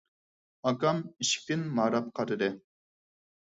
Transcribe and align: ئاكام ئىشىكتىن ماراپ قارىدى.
ئاكام 0.71 1.01
ئىشىكتىن 1.19 1.67
ماراپ 1.81 2.09
قارىدى. 2.19 2.51